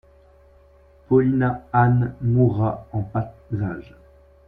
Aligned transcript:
Paulina 1.07 1.67
Ann 1.71 2.15
mourra 2.21 2.87
en 2.91 3.01
bas 3.03 3.35
âge. 3.53 3.93